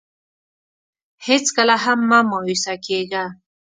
[1.27, 3.23] هېڅکله هم مه مایوسه کېږه.